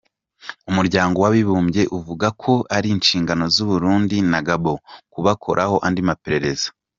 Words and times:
Umuryango 0.69 1.17
w'abibumbye 1.23 1.81
uvuga 1.97 2.27
ko 2.41 2.53
ari 2.77 2.87
ishingano 2.97 3.43
z'Uburundi 3.53 4.17
na 4.31 4.39
Gabon 4.47 4.81
kubakoraho 5.13 5.75
andi 5.87 6.01
maperereza. 6.09 6.67